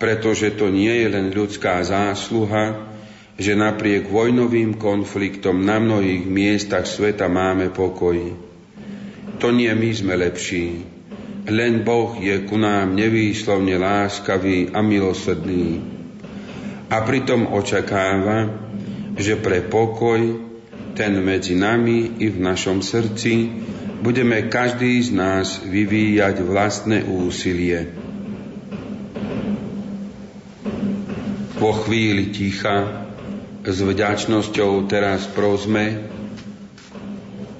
[0.00, 2.88] pretože to nie je len ľudská zásluha,
[3.36, 8.16] že napriek vojnovým konfliktom na mnohých miestach sveta máme pokoj.
[9.40, 10.84] To nie my sme lepší,
[11.48, 15.80] len Boh je ku nám nevýslovne láskavý a milosrdný.
[16.92, 18.50] A pritom očakáva,
[19.16, 20.20] že pre pokoj,
[20.92, 23.48] ten medzi nami i v našom srdci,
[24.04, 28.09] budeme každý z nás vyvíjať vlastné úsilie.
[31.60, 33.04] Po chvíli ticha
[33.60, 36.08] s vďačnosťou teraz prosme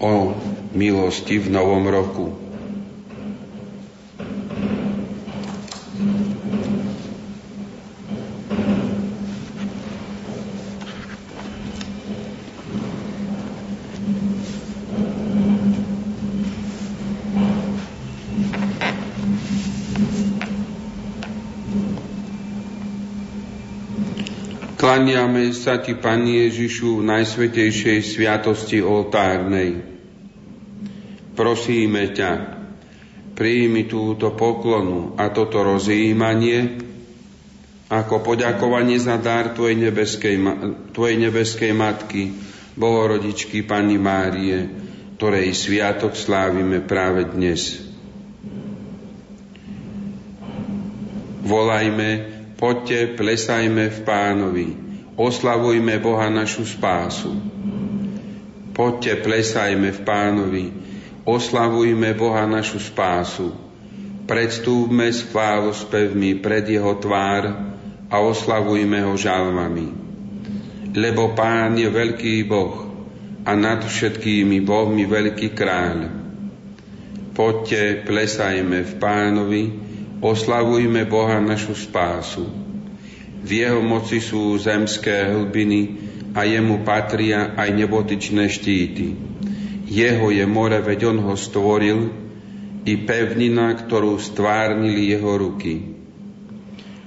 [0.00, 0.32] o
[0.72, 2.49] milosti v novom roku.
[24.80, 29.76] Klaniame sa Ti, Pani Ježišu, v najsvetejšej sviatosti oltárnej.
[31.36, 32.30] Prosíme ťa,
[33.36, 36.80] príjmi túto poklonu a toto rozjímanie
[37.92, 40.40] ako poďakovanie za dar Tvojej nebeskej,
[40.96, 42.32] Tvojej nebeskej Matky,
[42.72, 44.64] Bohorodičky Pani Márie,
[45.20, 47.84] ktorej sviatok slávime práve dnes.
[51.44, 54.68] Volajme Poďte, plesajme v pánovi,
[55.16, 57.32] oslavujme Boha našu spásu.
[58.76, 60.64] Poďte, plesajme v pánovi,
[61.24, 63.56] oslavujme Boha našu spásu.
[64.28, 67.48] Predstúpme s chválospevmi pred Jeho tvár
[68.12, 69.88] a oslavujme Ho žalmami.
[70.92, 72.76] Lebo Pán je veľký Boh
[73.40, 76.12] a nad všetkými Bohmi veľký kráľ.
[77.32, 79.64] Poďte, plesajme v pánovi,
[80.20, 82.44] Oslavujme Boha našu spásu.
[83.40, 85.96] V Jeho moci sú zemské hlbiny
[86.36, 89.16] a Jemu patria aj nebotičné štíty.
[89.88, 92.12] Jeho je more, veď On ho stvoril,
[92.84, 95.88] i pevnina, ktorú stvárnili Jeho ruky.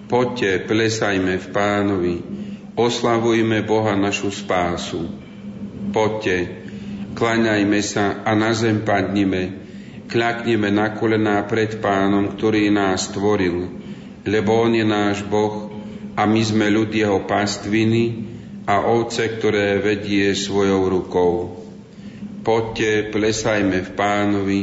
[0.09, 2.16] Poďte, plesajme v pánovi,
[2.78, 5.09] oslavujme Boha našu spásu.
[5.94, 6.66] Poďte,
[7.13, 9.62] klaňajme sa a na zem padnime,
[10.13, 13.66] kľakneme na kolená pred pánom, ktorý nás stvoril,
[14.22, 15.74] lebo on je náš Boh
[16.13, 18.29] a my sme ľud jeho pastviny
[18.69, 21.34] a ovce, ktoré vedie svojou rukou.
[22.46, 24.62] Poďte, plesajme v pánovi,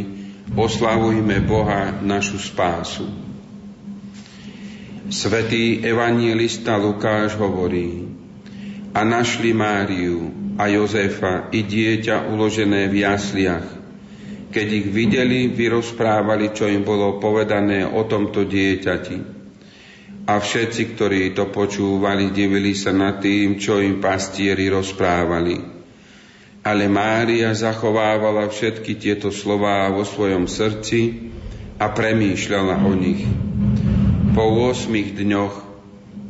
[0.55, 3.11] oslavujme Boha našu spásu.
[5.11, 8.07] Svetý evangelista Lukáš hovorí,
[8.95, 13.80] a našli Máriu a Jozefa i dieťa uložené v jasliach
[14.51, 19.41] keď ich videli, vyrozprávali, čo im bolo povedané o tomto dieťati.
[20.27, 25.59] A všetci, ktorí to počúvali, divili sa nad tým, čo im pastieri rozprávali.
[26.61, 31.33] Ale Mária zachovávala všetky tieto slová vo svojom srdci
[31.81, 33.25] a premýšľala o nich.
[34.37, 35.55] Po 8 dňoch,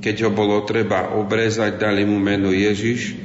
[0.00, 3.18] keď ho bolo treba obrezať, dali mu meno Ježiš,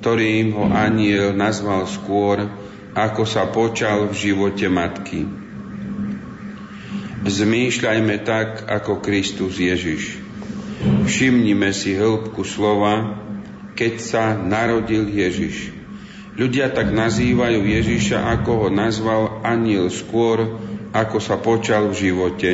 [0.00, 2.61] ktorým ho aniel nazval skôr
[2.92, 5.24] ako sa počal v živote matky.
[7.22, 10.20] Zmýšľajme tak, ako Kristus Ježiš.
[11.08, 13.16] Všimnime si hĺbku slova,
[13.72, 15.72] keď sa narodil Ježiš.
[16.36, 20.60] Ľudia tak nazývajú Ježiša, ako ho nazval aniel skôr,
[20.92, 22.50] ako sa počal v živote.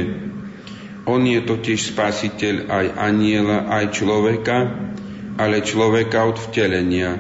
[1.09, 4.57] On je totiž spasiteľ aj aniela, aj človeka,
[5.41, 7.17] ale človeka od vtelenia,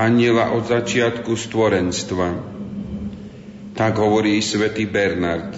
[0.00, 2.28] aniela od začiatku stvorenstva.
[3.76, 5.52] Tak hovorí svätý Bernard.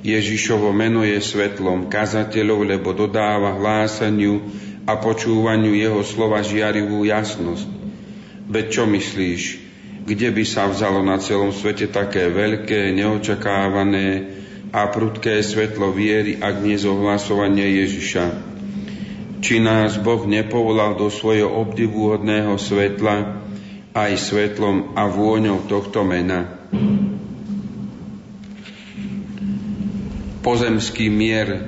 [0.00, 4.40] Ježišovo meno je svetlom kazateľov, lebo dodáva hlásaniu
[4.88, 7.68] a počúvaniu jeho slova žiarivú jasnosť.
[8.48, 9.42] Veď čo myslíš,
[10.04, 14.08] kde by sa vzalo na celom svete také veľké, neočakávané
[14.72, 18.53] a prudké svetlo viery, ak nie zohlasovanie Ježiša?
[19.44, 23.44] Či nás Boh nepovolal do svojho obdivuhodného svetla
[23.92, 26.64] aj svetlom a vôňou tohto mena?
[30.40, 31.60] Pozemský mier,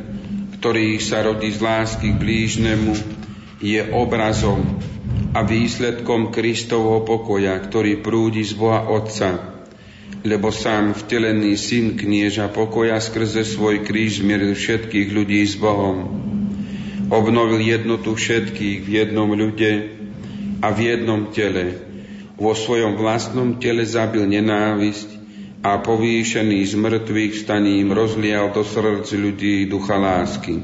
[0.57, 2.97] ktorý sa rodí z lásky k blížnemu,
[3.61, 4.81] je obrazom
[5.37, 9.61] a výsledkom Kristovho pokoja, ktorý prúdi z Boha Otca,
[10.25, 16.36] lebo sám vtelený syn knieža pokoja skrze svoj kríž zmieril všetkých ľudí s Bohom.
[17.07, 19.95] Obnovil jednotu všetkých v jednom ľude
[20.59, 21.79] a v jednom tele.
[22.35, 25.15] Vo svojom vlastnom tele zabil nenávisť
[25.63, 30.63] a povýšený z mŕtvych staním rozlial do srdc ľudí ducha lásky.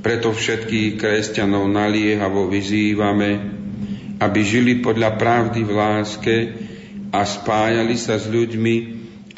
[0.00, 3.30] Preto všetkých kresťanov naliehavo vyzývame,
[4.16, 6.36] aby žili podľa pravdy v láske
[7.12, 8.76] a spájali sa s ľuďmi,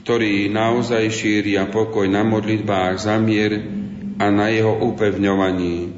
[0.05, 3.78] ktorí naozaj šíria pokoj na modlitbách za mier
[4.19, 5.95] a na jeho upevňovaní.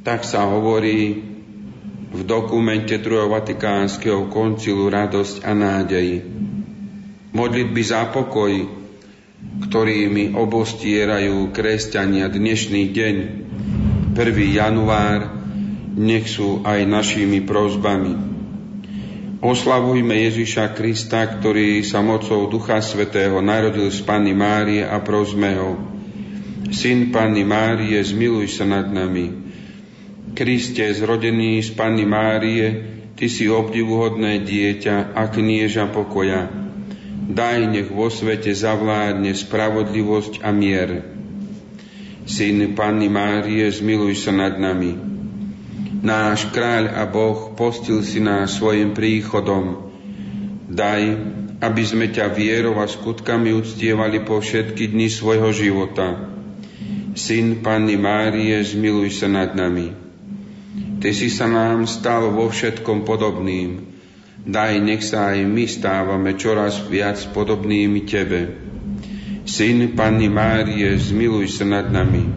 [0.00, 1.20] Tak sa hovorí
[2.16, 6.24] v dokumente druhého Vatikánskeho koncilu Radosť a nádej.
[7.36, 8.52] Modlitby za pokoj,
[9.68, 13.16] ktorými obostierajú kresťania dnešný deň,
[14.16, 14.56] 1.
[14.56, 15.20] január,
[15.96, 18.16] nech sú aj našimi prozbami.
[19.44, 25.95] Oslavujme Ježiša Krista, ktorý sa mocou Ducha Svetého narodil z Panny Márie a prosme ho.
[26.70, 29.30] Syn Panny Márie, zmiluj sa nad nami.
[30.34, 36.52] Kriste, zrodený z Panny Márie, Ty si obdivuhodné dieťa a knieža pokoja.
[37.32, 41.00] Daj, nech vo svete zavládne spravodlivosť a mier.
[42.28, 45.00] Syn Panny Márie, zmiluj sa nad nami.
[46.04, 49.96] Náš kráľ a Boh postil si nás svojim príchodom.
[50.68, 51.02] Daj,
[51.64, 56.35] aby sme ťa vierou a skutkami uctievali po všetky dni svojho života.
[57.16, 59.88] Syn Panny Márie, zmiluj sa nad nami.
[61.00, 63.88] Ty si sa nám stal vo všetkom podobným.
[64.44, 68.52] Daj, nech sa aj my stávame čoraz viac podobnými Tebe.
[69.48, 72.28] Syn Panny Márie, zmiluj sa nad nami.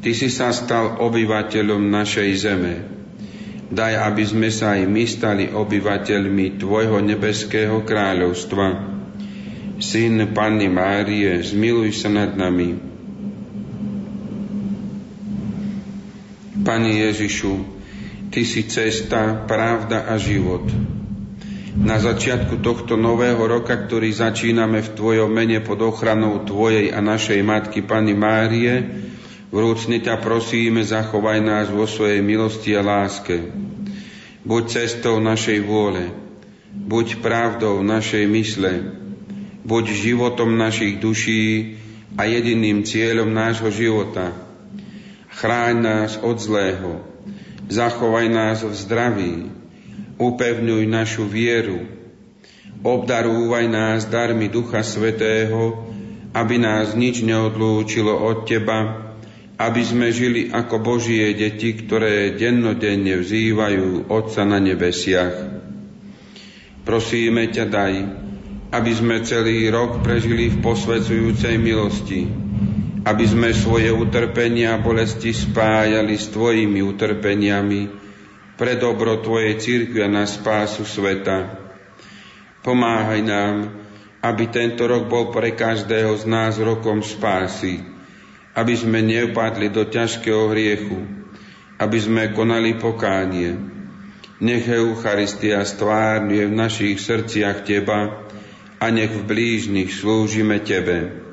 [0.00, 2.74] Ty si sa stal obyvateľom našej zeme.
[3.68, 8.66] Daj, aby sme sa aj my stali obyvateľmi Tvojho nebeského kráľovstva.
[9.76, 12.93] Syn Panny Márie, zmiluj sa nad nami.
[16.64, 17.54] Pani Ježišu,
[18.32, 20.66] Ty si cesta, pravda a život
[21.74, 27.42] na začiatku tohto nového roka, ktorý začíname v Tvojom mene pod ochranou Tvojej a našej
[27.42, 29.02] Matky Pani Márie,
[29.50, 33.50] vrúcne ťa prosíme, zachovaj nás vo svojej milosti a láske.
[34.46, 36.14] Buď cestou našej vôle,
[36.70, 38.72] buď pravdou našej mysle,
[39.66, 41.74] buď životom našich duší
[42.14, 44.43] a jediným cieľom nášho života.
[45.34, 47.02] Chráň nás od zlého,
[47.66, 49.34] zachovaj nás v zdraví,
[50.14, 51.90] upevňuj našu vieru,
[52.86, 55.90] obdarúvaj nás darmi Ducha Svetého,
[56.30, 59.10] aby nás nič neodlúčilo od Teba,
[59.58, 65.34] aby sme žili ako Božie deti, ktoré dennodenne vzývajú Otca na nebesiach.
[66.86, 67.94] Prosíme ťa daj,
[68.74, 72.43] aby sme celý rok prežili v posvedzujúcej milosti,
[73.04, 77.82] aby sme svoje utrpenia a bolesti spájali s Tvojimi utrpeniami,
[78.54, 81.58] pre dobro Tvojej církvy a na spásu sveta.
[82.64, 83.76] Pomáhaj nám,
[84.24, 87.84] aby tento rok bol pre každého z nás rokom spásy,
[88.56, 90.96] aby sme neupadli do ťažkého hriechu,
[91.76, 93.58] aby sme konali pokánie.
[94.40, 98.24] Nech Eucharistia stvárňuje v našich srdciach Teba
[98.80, 101.23] a nech v blížnych slúžime Tebe.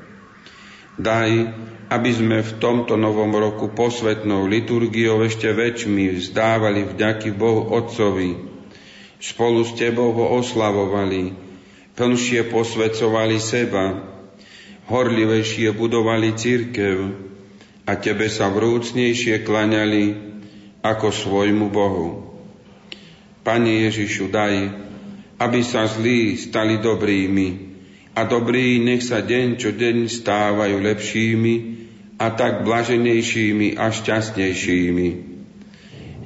[1.00, 1.30] Daj,
[1.88, 8.36] aby sme v tomto novom roku posvetnou liturgiou ešte väčšmi vzdávali vďaky Bohu Otcovi.
[9.16, 11.32] Spolu s Tebou ho oslavovali,
[11.96, 14.04] plnšie posvecovali seba,
[14.92, 16.96] horlivejšie budovali církev
[17.88, 20.04] a Tebe sa vrúcnejšie klaňali
[20.84, 22.36] ako svojmu Bohu.
[23.40, 24.54] Pane Ježišu, daj,
[25.40, 27.71] aby sa zlí stali dobrými
[28.12, 31.54] a dobrí nech sa deň čo deň stávajú lepšími,
[32.22, 35.08] a tak blaženejšími a šťastnejšími.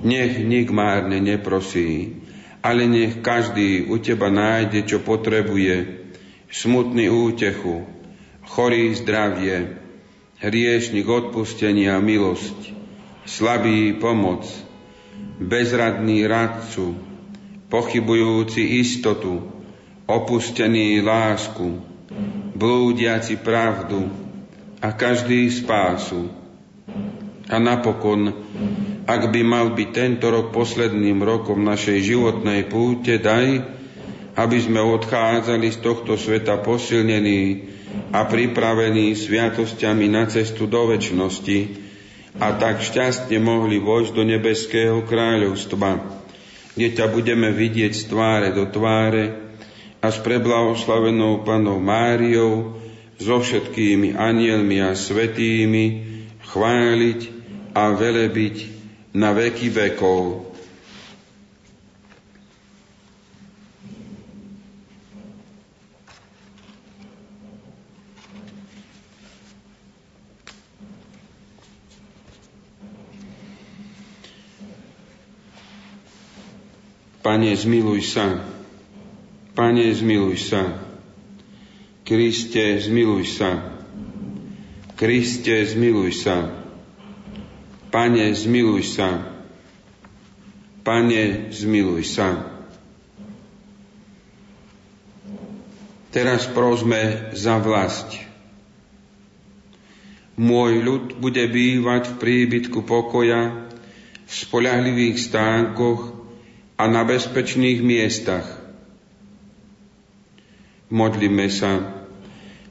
[0.05, 2.21] Nech nik márne neprosí,
[2.61, 6.05] ale nech každý u teba nájde, čo potrebuje,
[6.53, 7.89] smutný útechu,
[8.45, 9.81] chorý zdravie,
[10.45, 12.77] hriešnik odpustenia milosť,
[13.25, 14.45] slabý pomoc,
[15.41, 16.93] bezradný radcu,
[17.73, 19.56] pochybujúci istotu,
[20.07, 21.83] opustený lásku,
[22.55, 24.27] blúdiaci pravdu,
[24.81, 26.31] a každý spásu.
[27.47, 28.31] A napokon,
[29.07, 33.63] ak by mal byť tento rok posledným rokom našej životnej púte, daj,
[34.37, 37.73] aby sme odchádzali z tohto sveta posilnení
[38.13, 41.59] a pripravení sviatosťami na cestu do väčšnosti
[42.37, 46.03] a tak šťastne mohli vojsť do nebeského kráľovstva,
[46.77, 49.46] kde ťa budeme vidieť z tváre do tváre
[50.07, 52.79] a s preblahoslavenou Panou Máriou,
[53.19, 55.85] so všetkými anielmi a svetými,
[56.47, 57.21] chváliť
[57.75, 58.57] a velebiť
[59.19, 60.47] na veky vekov.
[77.27, 78.56] Pane, zmiluj sa.
[79.57, 80.69] Pane, zmiluj sa.
[82.05, 83.81] Kriste, zmiluj sa.
[85.01, 86.53] Kriste, zmiluj sa.
[87.89, 89.33] Pane, zmiluj sa.
[90.85, 92.53] Pane, zmiluj sa.
[96.13, 98.13] Teraz prosme za vlast.
[100.37, 103.73] Môj ľud bude bývať v príbytku pokoja,
[104.29, 106.13] v spolahlivých stánkoch
[106.77, 108.56] a na bezpečných miestach.
[110.87, 111.83] Modlíme sa,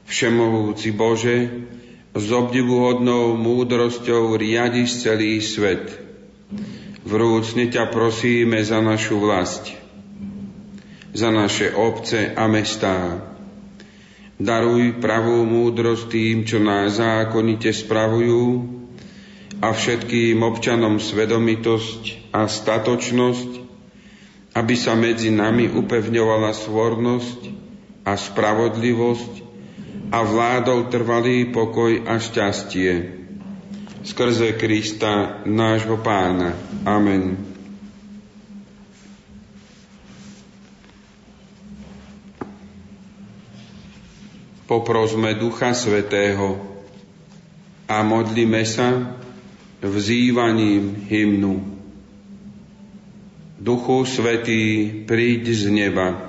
[0.08, 1.68] Všemohúci Bože,
[2.16, 5.92] s obdivuhodnou múdrosťou riadiš celý svet.
[7.04, 9.68] Vrúcne ťa prosíme za našu vlast,
[11.12, 13.20] za naše obce a mestá.
[14.40, 18.64] Daruj pravú múdrosť tým, čo nás zákonite spravujú
[19.60, 23.50] a všetkým občanom svedomitosť a statočnosť,
[24.56, 27.65] aby sa medzi nami upevňovala svornosť
[28.06, 29.32] a spravodlivosť
[30.14, 33.18] a vládol trvalý pokoj a šťastie.
[34.06, 36.54] Skrze Krista, nášho pána.
[36.86, 37.34] Amen.
[44.70, 46.58] Poprosme Ducha Svetého
[47.90, 49.18] a modlíme sa
[49.82, 51.54] vzývaním hymnu.
[53.58, 56.25] Duchu Svetý, príď z neba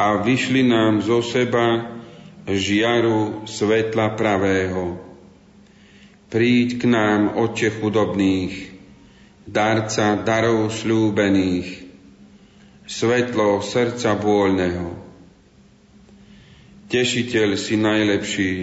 [0.00, 1.92] a vyšli nám zo seba
[2.48, 4.96] žiaru svetla pravého.
[6.32, 8.72] Príď k nám, Otče chudobných,
[9.44, 11.84] darca darov slúbených,
[12.88, 14.96] svetlo srdca bôľneho.
[16.88, 18.54] Tešiteľ si najlepší,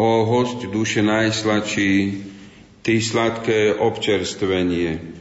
[0.00, 2.24] o host duše najsladší,
[2.80, 5.12] ty sladké občerstvenie.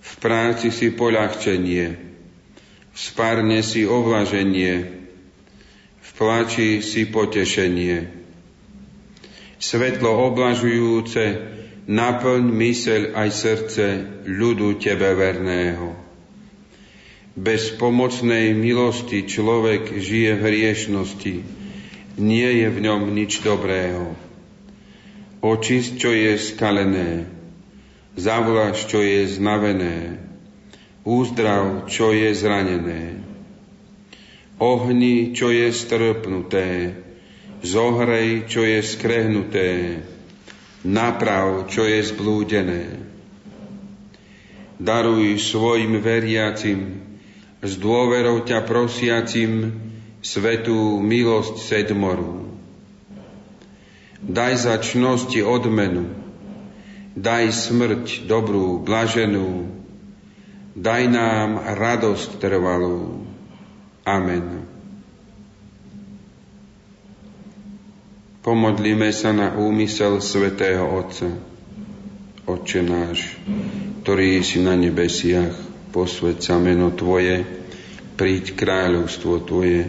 [0.00, 2.13] V práci si poľahčenie,
[2.94, 5.04] v spárne si ovlaženie,
[6.14, 8.06] plači si potešenie.
[9.58, 11.24] Svetlo oblažujúce,
[11.90, 13.84] naplň myseľ aj srdce
[14.24, 15.98] ľudu Tebe verného.
[17.34, 21.36] Bez pomocnej milosti človek žije v hriešnosti,
[22.14, 24.14] nie je v ňom nič dobrého.
[25.42, 27.26] Očist, čo je skalené,
[28.14, 30.23] zavlaž, čo je znavené,
[31.04, 33.20] úzdrav, čo je zranené.
[34.56, 36.96] Ohni, čo je strpnuté,
[37.60, 40.00] zohrej, čo je skrehnuté,
[40.84, 43.04] naprav, čo je zblúdené.
[44.80, 47.00] Daruj svojim veriacim,
[47.64, 49.72] s dôverou ťa prosiacim,
[50.24, 52.48] svetú milosť sedmoru.
[54.24, 56.08] Daj za čnosti odmenu,
[57.12, 59.83] daj smrť dobrú, blaženú,
[60.74, 63.24] daj nám radosť trvalú
[64.04, 64.68] Amen.
[68.44, 71.32] Pomodlíme sa na úmysel svätého Otca.
[72.44, 73.40] Otče náš,
[74.04, 75.56] ktorý si na nebesiach,
[75.88, 77.40] posved sa meno Tvoje,
[78.20, 79.88] príď kráľovstvo Tvoje,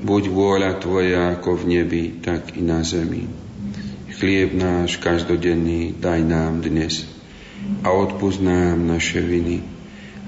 [0.00, 3.28] buď vôľa Tvoja ako v nebi, tak i na zemi.
[4.16, 7.04] Chlieb náš každodenný daj nám dnes
[7.84, 9.71] a odpúsť nám naše viny,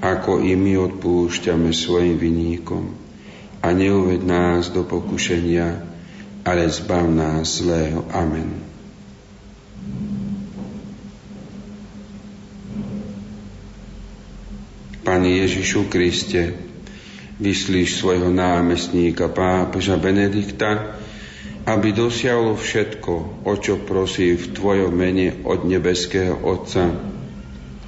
[0.04, 2.92] ako i my odpúšťame svojim vinníkom
[3.64, 5.80] a neuved nás do pokušenia,
[6.44, 8.04] ale zbav nás zlého.
[8.12, 8.60] Amen.
[15.00, 16.52] Pane Ježišu Kriste,
[17.40, 21.00] vyslíš svojho námestníka pápeža Benedikta,
[21.64, 27.13] aby dosiahlo všetko, o čo prosí v Tvojom mene od nebeského Otca,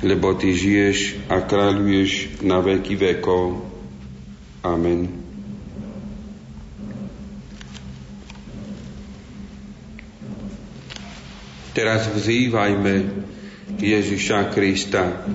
[0.04, 3.64] lebo Ty žiješ a kráľuješ na veky vekov.
[4.60, 5.08] Amen.
[11.76, 12.94] Teraz vzývajme
[13.76, 15.28] Ježiša Krista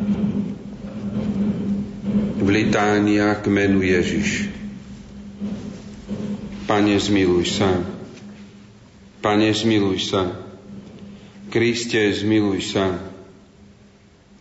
[2.41, 4.49] v litániách k menu Ježiš.
[6.65, 7.77] Pane, zmiluj sa.
[9.21, 10.33] Pane, zmiluj sa.
[11.53, 13.10] Kriste, zmiluj sa.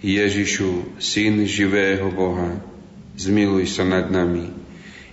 [0.00, 2.56] Ježišu, Syn živého Boha,
[3.20, 4.48] zmiluj sa nad nami.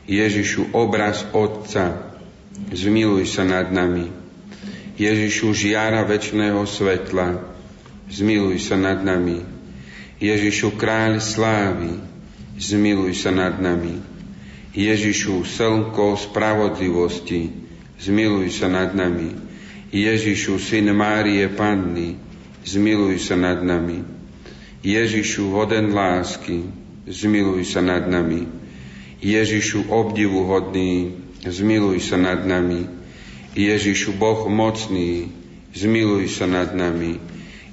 [0.07, 2.15] Ježišu, obraz Otca,
[2.71, 4.07] zmiluj sa nad nami.
[4.95, 7.43] Ježišu, žiara väčšného svetla,
[8.07, 9.43] zmiluj sa nad nami.
[10.23, 11.99] Ježišu, kráľ slávy,
[12.55, 13.99] zmiluj sa nad nami.
[14.71, 17.51] Ježišu, slnko spravodlivosti,
[17.99, 19.35] zmiluj sa nad nami.
[19.91, 22.15] Ježišu, syn Márie Panny,
[22.63, 24.16] zmiluj sa nad nami.
[24.85, 26.69] Ježišu, hoden lásky,
[27.09, 28.45] zmiluj sa nad nami.
[29.17, 32.85] Ježišu, obdivuhodný, zmiluj sa nad nami.
[33.57, 35.33] Ježišu, Boh mocný,
[35.73, 37.17] zmiluj sa nad nami.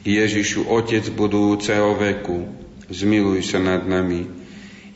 [0.04, 2.48] Ježišu, Otec budúceho veku,
[2.88, 4.24] zmiluj sa nad nami.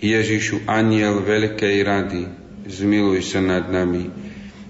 [0.00, 2.22] Ježišu, aniel veľkej rady,
[2.64, 4.08] zmiluj sa nad nami.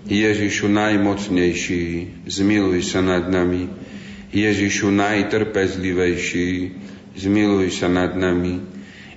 [0.09, 1.85] Ježišu, najmocnejší,
[2.26, 3.68] zmiluj sa nad nami.
[4.33, 6.50] Ježišu, najtrpezlivejší,
[7.19, 8.63] zmiluj sa nad nami.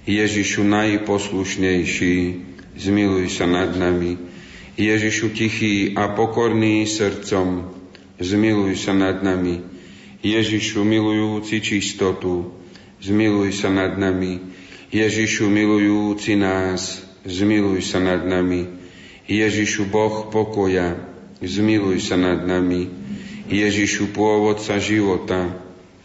[0.09, 2.17] Ježišu, najposlušnejší,
[2.73, 4.17] zmiluj sa nad nami.
[4.73, 7.69] Ježišu, tichý a pokorný srdcom,
[8.17, 9.61] zmiluj sa nad nami.
[10.25, 12.49] Ježišu milujúci čistotu,
[12.97, 14.41] zmiluj sa nad nami.
[14.89, 18.65] Ježišu milujúci nás, zmiluj sa nad nami.
[19.29, 20.97] Ježišu Boh pokoja,
[21.41, 22.89] zmiluj sa nad nami.
[23.51, 25.53] Ježišu pôvodca života,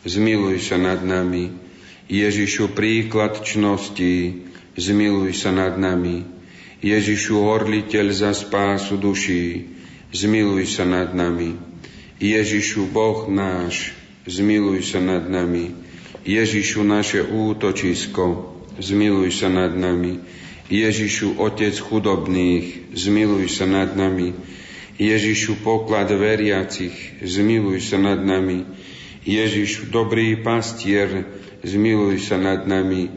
[0.04, 1.65] zmiluj sa nad nami.
[2.06, 4.46] Ježišu príklad čnosti,
[4.78, 6.22] zmiluj sa nad nami.
[6.78, 9.74] Ježišu horliteľ za spásu duší,
[10.14, 11.58] zmiluj sa nad nami.
[12.22, 13.90] Ježišu Boh náš,
[14.22, 15.74] zmiluj sa nad nami.
[16.22, 20.22] Ježišu naše útočisko, zmiluj sa nad nami.
[20.70, 24.34] Ježišu Otec chudobných, zmiluj sa nad nami.
[24.98, 28.66] Ježišu poklad veriacich, zmiluj sa nad nami.
[29.26, 31.26] Ježišu dobrý pastier,
[31.66, 33.10] zmiluj sa nad nami.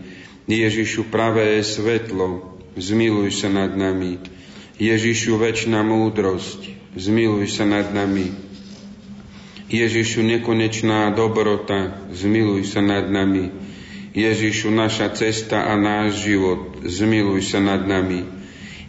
[0.49, 4.17] Ježišu pravé svetlo, zmiluj sa nad nami.
[4.81, 6.65] Ježišu väčšina múdrosť,
[6.97, 8.49] zmiluj sa nad nami.
[9.69, 13.53] Ježišu, nekonečná dobrota, zmiluj sa nad nami.
[14.17, 18.25] Ježišu, naša cesta a náš život, zmiluj sa nad nami.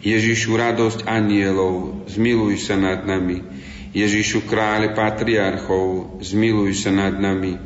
[0.01, 3.45] Ježišu, radosť anielov, zmiluj sa nad nami.
[3.91, 7.59] Ježišu, kráľ patriarchov, zmiluj sa nad nami.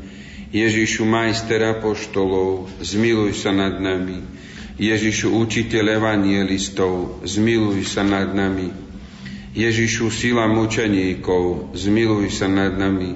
[0.50, 4.26] Ježišu, majster apoštolov, zmiluj sa nad nami.
[4.82, 8.74] Ježišu, učiteľ evangelistov, zmiluj sa nad nami.
[9.54, 13.16] Ježišu, sila mučeníkov, zmiluj sa nad nami.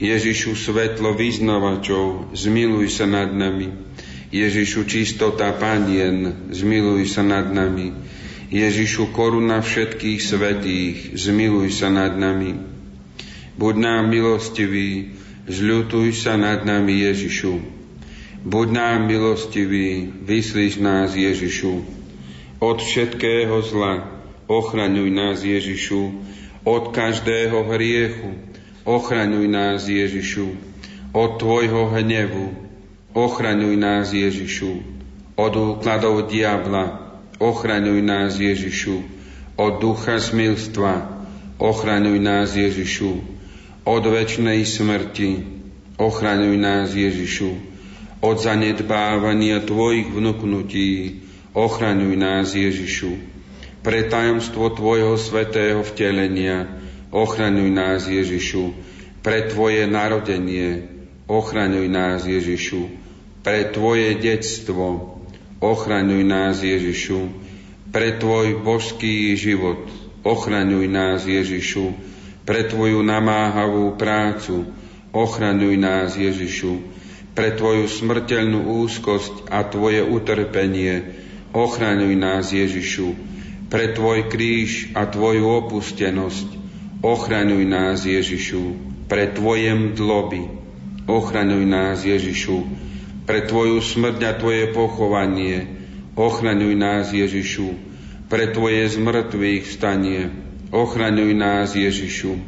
[0.00, 3.68] Ježišu, svetlo vyznavačov, zmiluj sa nad nami.
[4.32, 7.94] Ježišu, čistota panien, zmiluj sa nad nami.
[8.46, 12.54] Ježišu, koruna všetkých svetých, zmiluj sa nad nami.
[13.58, 15.18] Buď nám milostivý,
[15.50, 17.58] zľutuj sa nad nami, Ježišu.
[18.46, 21.82] Buď nám milostivý, vyslíš nás, Ježišu.
[22.62, 26.14] Od všetkého zla, Ochraňuj nás, Ježišu,
[26.62, 28.30] od každého hriechu.
[28.86, 30.54] Ochraňuj nás, Ježišu,
[31.10, 32.54] od Tvojho hnevu.
[33.10, 34.86] Ochraňuj nás, Ježišu,
[35.34, 37.05] od úkladov diabla.
[37.36, 39.04] Ochraňuj nás, Ježišu,
[39.60, 41.12] od ducha smilstva.
[41.60, 43.20] Ochraňuj nás, Ježišu,
[43.84, 45.44] od väčšnej smrti.
[46.00, 47.52] Ochraňuj nás, Ježišu,
[48.20, 51.20] od zanedbávania Tvojich vnúknutí.
[51.56, 53.16] Ochraňuj nás, Ježišu,
[53.80, 56.68] pre tajomstvo Tvojho svetého vtelenia,
[57.08, 58.76] ochraňuj nás Ježišu,
[59.24, 60.84] pre Tvoje narodenie,
[61.24, 62.92] ochraňuj nás Ježišu,
[63.40, 65.15] pre Tvoje detstvo,
[65.60, 67.32] ochraňuj nás Ježišu,
[67.92, 69.88] pre Tvoj božský život,
[70.26, 71.96] ochraňuj nás Ježišu,
[72.44, 74.68] pre Tvoju namáhavú prácu,
[75.16, 76.82] ochraňuj nás Ježišu,
[77.32, 81.16] pre Tvoju smrteľnú úzkosť a Tvoje utrpenie,
[81.56, 83.16] ochraňuj nás Ježišu,
[83.66, 86.48] pre Tvoj kríž a Tvoju opustenosť.
[87.04, 88.72] Ochraňuj nás, Ježišu,
[89.06, 90.48] pre Tvoje mdloby.
[91.06, 92.64] Ochraňuj nás, Ježišu,
[93.26, 95.66] pre Tvoju smrť a Tvoje pochovanie.
[96.16, 97.74] Ochraňuj nás, Ježišu,
[98.30, 100.32] pre Tvoje zmrtvých vstanie.
[100.70, 102.38] Ochraňuj nás, Ježišu,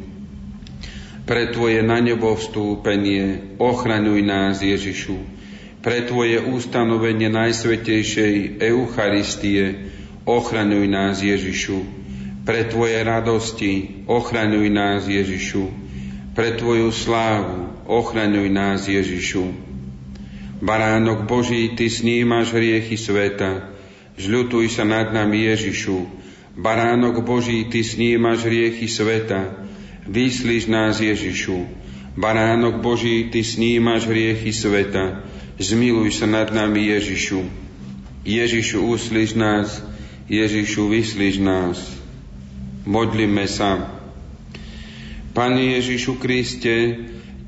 [1.27, 3.55] pre Tvoje na nebo vstúpenie.
[3.61, 5.19] Ochraňuj nás, Ježišu,
[5.83, 9.93] pre Tvoje ustanovenie Najsvetejšej Eucharistie
[10.27, 11.79] ochraňuj nás Ježišu.
[12.43, 15.69] Pre Tvoje radosti ochraňuj nás Ježišu.
[16.33, 19.68] Pre Tvoju slávu ochraňuj nás Ježišu.
[20.59, 23.71] Baránok Boží, Ty snímaš hriechy sveta,
[24.19, 26.03] žľutuj sa nad nami Ježišu.
[26.59, 29.55] Baránok Boží, Ty snímaš hriechy sveta,
[30.03, 31.63] vyslíš nás Ježišu.
[32.19, 35.23] Baránok Boží, Ty snímaš hriechy sveta,
[35.55, 37.39] zmiluj sa nad nami Ježišu.
[38.27, 39.79] Ježišu, uslíš nás,
[40.27, 41.79] Ježišu, vyslíš nás.
[42.83, 43.95] Modlíme sa.
[45.31, 46.99] Pane Ježišu Kriste,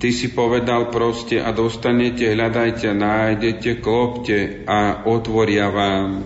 [0.01, 6.25] Ty si povedal proste a dostanete, hľadajte, nájdete, klopte a otvoria vám.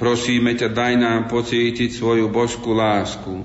[0.00, 3.44] Prosíme ťa, daj nám pocítiť svoju božskú lásku,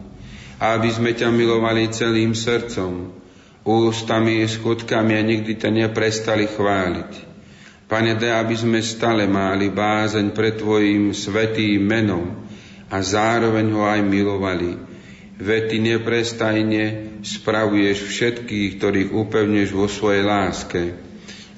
[0.64, 3.12] aby sme ťa milovali celým srdcom,
[3.68, 7.12] ústami skutkami a nikdy ťa neprestali chváliť.
[7.92, 12.48] Pane, daj, aby sme stále mali bázeň pre Tvojim svetým menom
[12.88, 14.72] a zároveň ho aj milovali.
[15.36, 16.84] Veď Ty neprestajne
[17.22, 20.82] spravuješ všetkých, ktorých upevneš vo svojej láske,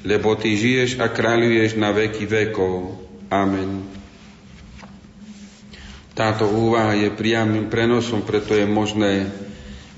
[0.04, 3.00] lebo Ty žiješ a kráľuješ na veky vekov.
[3.28, 3.84] Amen.
[6.16, 9.32] Táto úvaha je priamým prenosom, preto je možné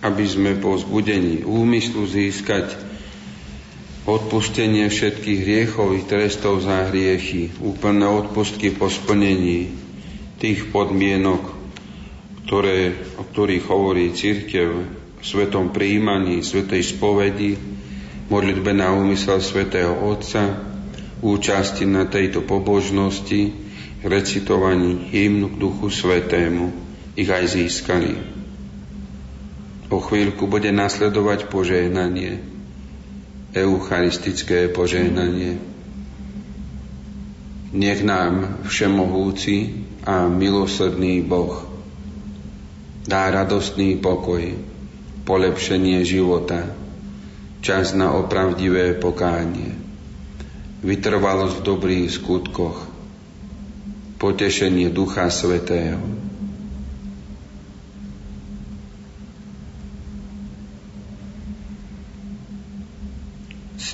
[0.02, 2.74] aby sme po zbudení úmyslu získať
[4.10, 9.69] odpustenie všetkých hriechov i trestov za hriechy, úplné odpustky po splnení
[10.41, 11.54] tých podmienok,
[12.50, 17.57] ktoré, o ktorých hovorí církev, svetom príjmaní, svetej spovedi,
[18.27, 20.57] modlitbe na úmysel svätého Otca,
[21.21, 23.53] účasti na tejto pobožnosti,
[24.01, 26.73] recitovaní hymnu k Duchu Svetému,
[27.13, 28.17] ich aj získali.
[29.93, 32.41] O chvíľku bude nasledovať požehnanie,
[33.53, 35.60] eucharistické požehnanie.
[37.71, 41.71] Nech nám všemohúci a milosrdný Boh
[43.05, 44.55] dá radostný pokoj,
[45.23, 46.69] polepšenie života,
[47.62, 49.73] čas na opravdivé pokánie,
[50.81, 52.77] vytrvalosť v dobrých skutkoch,
[54.17, 56.01] potešenie Ducha Svetého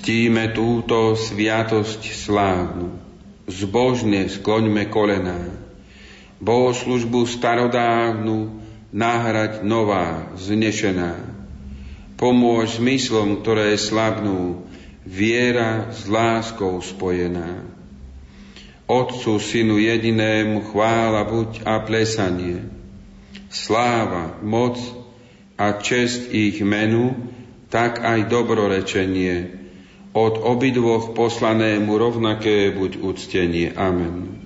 [0.08, 2.96] Ctíme túto sviatosť slávnu.
[3.52, 5.52] Zbožne skloňme kolená.
[6.40, 8.56] Bohoslužbu starodávnu
[8.92, 11.16] nahrať nová, znešená.
[12.18, 14.66] Pomôž zmyslom, ktoré slabnú,
[15.06, 17.64] viera s láskou spojená.
[18.88, 22.64] Otcu, Synu jedinému chvála buď a plesanie,
[23.52, 24.80] sláva, moc
[25.60, 27.12] a čest ich menu,
[27.68, 29.60] tak aj dobrorečenie,
[30.16, 33.76] od obidvoch poslanému rovnaké buď úctenie.
[33.78, 34.42] Amen.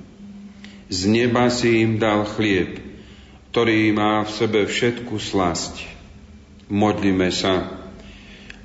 [0.91, 2.90] Z neba si im dal chlieb,
[3.51, 5.83] ktorý má v sebe všetku slasť.
[6.71, 7.67] Modlíme sa.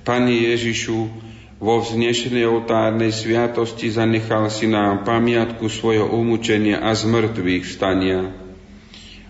[0.06, 1.10] Pani Ježišu,
[1.58, 8.30] vo vznešenej oltárnej sviatosti zanechal si nám pamiatku svojho umúčenia a zmrtvých vstania.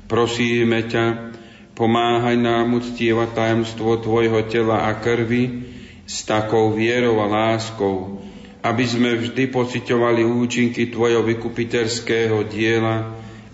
[0.04, 1.32] Prosíme ťa,
[1.72, 5.72] pomáhaj nám uctievať tajomstvo Tvojho tela a krvi,
[6.04, 8.20] s takou vierou a láskou,
[8.60, 13.24] aby sme vždy pocitovali účinky Tvojho vykupiteľského diela,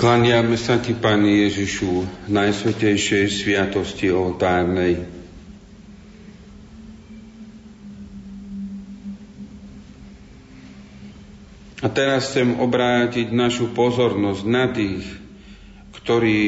[0.00, 5.04] Klaniame sa Ti, Pani Ježišu, Najsvetejšej sviatosti oltárnej.
[11.84, 15.04] A teraz chcem obrátiť našu pozornosť na tých,
[16.00, 16.44] ktorí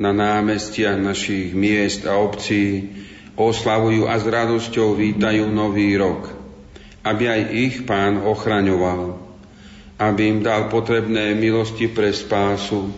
[0.00, 2.96] na námestiach našich miest a obcí
[3.36, 6.32] oslavujú a s radosťou vítajú nový rok,
[7.04, 9.29] aby aj ich pán ochraňoval
[10.00, 12.88] aby im dal potrebné milosti pre spásu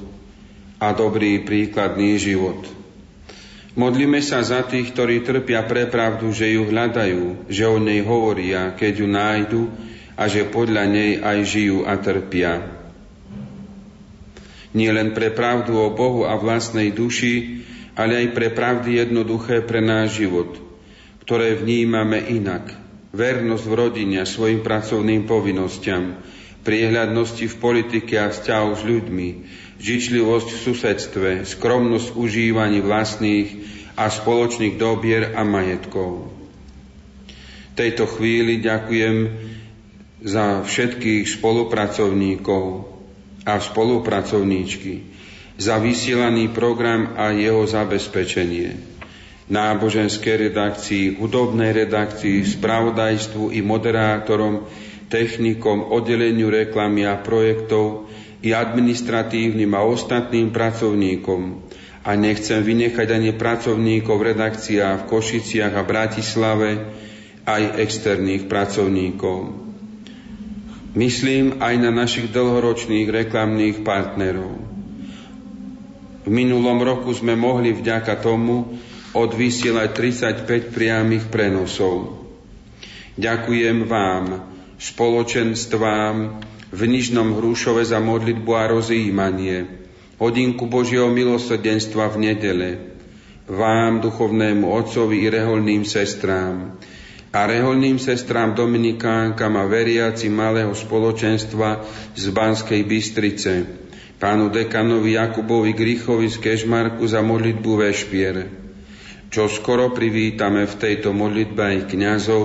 [0.79, 2.63] a dobrý príkladný život.
[3.75, 8.71] Modlíme sa za tých, ktorí trpia pre pravdu, že ju hľadajú, že o nej hovoria,
[8.79, 9.63] keď ju nájdu
[10.15, 12.63] a že podľa nej aj žijú a trpia.
[14.77, 17.65] Nie len pre pravdu o Bohu a vlastnej duši,
[17.99, 20.55] ale aj pre pravdy jednoduché pre náš život,
[21.25, 22.73] ktoré vnímame inak.
[23.13, 26.17] Vernosť v rodine svojim pracovným povinnostiam,
[26.63, 29.29] priehľadnosti v politike a vzťahu s ľuďmi,
[29.83, 33.49] žičlivosť v susedstve, skromnosť v užívaní vlastných
[33.99, 36.31] a spoločných dobier a majetkov.
[37.73, 39.17] V tejto chvíli ďakujem
[40.23, 42.65] za všetkých spolupracovníkov
[43.43, 45.03] a spolupracovníčky,
[45.59, 48.93] za vysielaný program a jeho zabezpečenie
[49.53, 54.65] náboženskej redakcii, hudobnej redakcii, spravodajstvu i moderátorom
[55.13, 58.09] technikom, oddeleniu reklamy a projektov
[58.41, 61.41] i administratívnym a ostatným pracovníkom.
[62.03, 66.71] A nechcem vynechať ani pracovníkov v redakciách v Košiciach a Bratislave,
[67.45, 69.55] aj externých pracovníkov.
[70.93, 74.53] Myslím aj na našich dlhoročných reklamných partnerov.
[76.23, 78.77] V minulom roku sme mohli vďaka tomu
[79.13, 79.89] odvysielať
[80.47, 82.23] 35 priamých prenosov.
[83.19, 84.52] Ďakujem vám,
[84.83, 86.17] spoločenstvám
[86.75, 89.71] v Nižnom Hrušove za modlitbu a rozjímanie,
[90.19, 92.71] hodinku Božieho milosrdenstva v nedele,
[93.47, 96.83] vám, duchovnému otcovi i reholným sestrám,
[97.33, 101.81] a reholným sestrám Dominikánkam a veriaci malého spoločenstva
[102.13, 103.53] z Banskej Bystrice,
[104.21, 108.37] pánu dekanovi Jakubovi Grichovi z Kežmarku za modlitbu vešpier,
[109.33, 112.45] čo skoro privítame v tejto modlitbe aj kňazov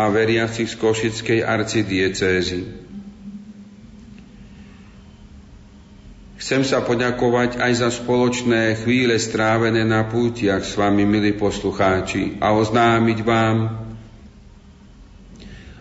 [0.00, 2.60] a veriacich z Košickej arcidiecézy.
[6.40, 12.56] Chcem sa poďakovať aj za spoločné chvíle strávené na pútiach s vami, milí poslucháči, a
[12.56, 13.56] oznámiť vám,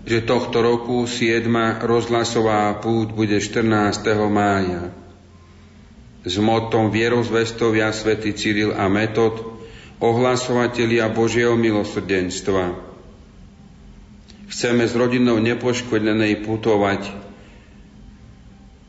[0.03, 1.47] že tohto roku 7.
[1.79, 4.03] rozhlasová púť bude 14.
[4.27, 4.91] mája
[6.27, 9.39] s motom vierozvestovia svätý Cyril a Metod,
[10.03, 12.88] ohlasovatelia Božieho milosrdenstva.
[14.49, 17.05] Chceme s rodinou nepoškodenej putovať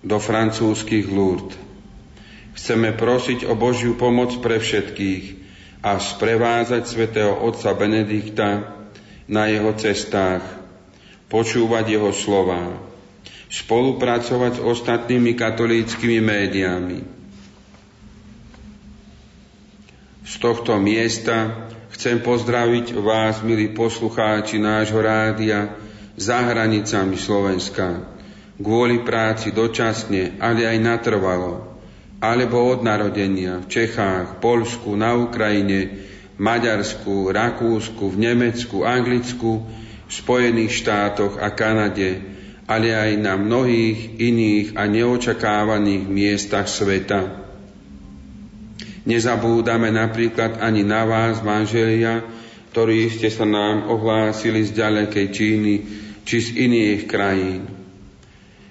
[0.01, 1.61] do francúzskych Lourdes.
[2.57, 5.25] Chceme prosiť o Božiu pomoc pre všetkých
[5.85, 8.81] a sprevázať svätého otca Benedikta
[9.29, 10.43] na jeho cestách,
[11.31, 12.81] počúvať jeho slova,
[13.53, 17.21] spolupracovať s ostatnými katolíckými médiami,
[20.31, 25.75] Z tohto miesta chcem pozdraviť vás, milí poslucháči nášho rádia,
[26.21, 28.05] za hranicami Slovenska,
[28.61, 31.81] kvôli práci dočasne, ale aj natrvalo,
[32.21, 36.05] alebo od narodenia v Čechách, Polsku, na Ukrajine,
[36.37, 39.65] Maďarsku, Rakúsku, v Nemecku, Anglicku,
[40.05, 42.21] v Spojených štátoch a Kanade,
[42.69, 47.50] ale aj na mnohých iných a neočakávaných miestach sveta.
[49.09, 52.21] Nezabúdame napríklad ani na vás, manželia,
[52.71, 55.75] ktorí ste sa nám ohlásili z ďalekej Číny
[56.23, 57.63] či z iných krajín.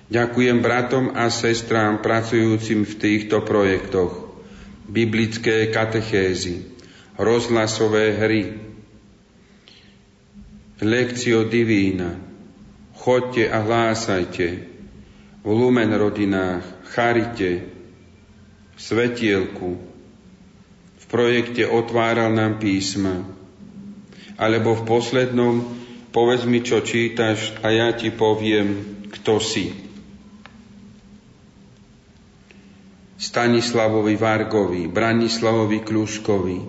[0.09, 4.31] Ďakujem bratom a sestrám pracujúcim v týchto projektoch.
[4.89, 6.65] Biblické katechézy,
[7.13, 8.43] rozhlasové hry,
[10.81, 12.17] lekcio divína,
[12.97, 14.47] chodte a hlásajte,
[15.43, 17.69] v Lumen rodinách, Charite,
[18.73, 19.88] v Svetielku,
[21.09, 23.25] projekte Otváral nám písma.
[24.39, 29.69] Alebo v poslednom Povedz mi, čo čítaš a ja ti poviem, kto si.
[33.19, 36.59] Stanislavovi Vargovi, Branislavovi Kluškovi,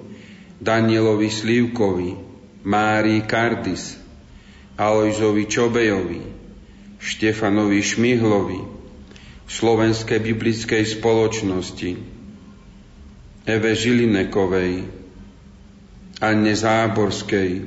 [0.61, 2.11] Danielovi Slivkovi,
[2.69, 3.97] Márii Kardis,
[4.77, 6.23] Alojzovi Čobejovi,
[7.01, 8.61] Štefanovi Šmihlovi,
[9.49, 11.91] Slovenskej biblickej spoločnosti,
[13.51, 14.87] Eve Žilinekovej,
[16.23, 17.67] Anne Záborskej,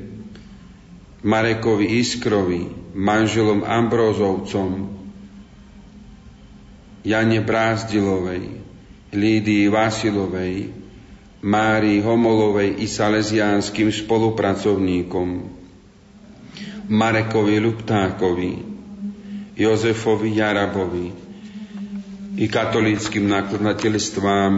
[1.27, 2.63] Marekovi Iskrovi,
[2.95, 4.95] manželom Ambrózovcom,
[7.03, 8.63] Jane Brázdilovej,
[9.11, 10.71] Lídii Vasilovej,
[11.43, 15.27] Márii Homolovej i salesiánskym spolupracovníkom,
[16.87, 18.53] Marekovi Luptákovi,
[19.59, 21.07] Jozefovi Jarabovi
[22.39, 24.53] i katolíckým nakladateľstvám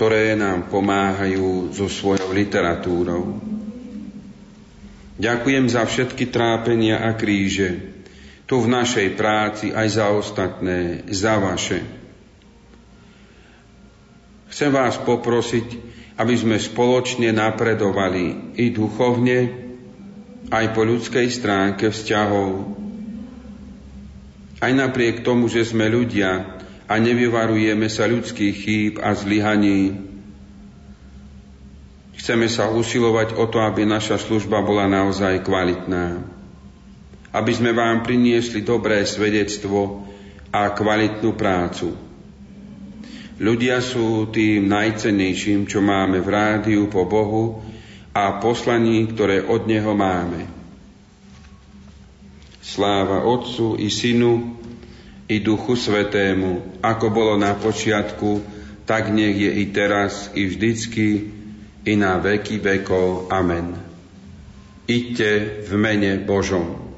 [0.00, 3.36] ktoré nám pomáhajú so svojou literatúrou.
[5.20, 8.00] Ďakujem za všetky trápenia a kríže,
[8.48, 11.84] tu v našej práci aj za ostatné, za vaše.
[14.48, 15.68] Chcem vás poprosiť,
[16.16, 19.52] aby sme spoločne napredovali i duchovne,
[20.48, 22.72] aj po ľudskej stránke vzťahov.
[24.64, 26.59] Aj napriek tomu, že sme ľudia,
[26.90, 29.94] a nevyvarujeme sa ľudských chýb a zlyhaní.
[32.18, 36.18] Chceme sa usilovať o to, aby naša služba bola naozaj kvalitná.
[37.30, 40.02] Aby sme vám priniesli dobré svedectvo
[40.50, 41.94] a kvalitnú prácu.
[43.38, 47.62] Ľudia sú tým najcennejším, čo máme v rádiu po Bohu
[48.10, 50.44] a poslaní, ktoré od Neho máme.
[52.60, 54.59] Sláva Otcu i Synu
[55.30, 58.42] i Duchu Svetému, ako bolo na počiatku,
[58.82, 61.30] tak nech je i teraz, i vždycky,
[61.86, 63.30] i na veky vekov.
[63.30, 63.78] Amen.
[64.90, 66.89] Iďte v mene Božom.